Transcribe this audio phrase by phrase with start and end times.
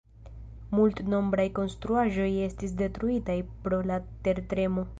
[0.77, 4.87] Multnombraj konstruaĵoj estis detruitaj pro la tertremo.